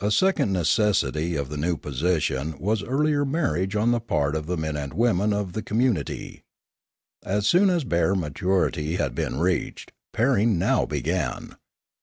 [0.00, 4.36] A second necessity of the new position was earlier 342 Limanora marriage on the part
[4.36, 6.42] of the men and women of the community.
[7.24, 11.56] As soon as bare maturity had been reached, pairing now began.